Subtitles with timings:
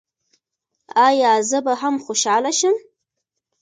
[1.07, 2.75] ایا زه به هم خوشحاله شم؟